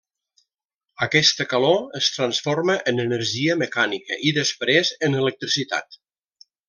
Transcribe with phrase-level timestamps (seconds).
[1.05, 6.01] Aquesta calor es transforma en energia mecànica i després en electricitat.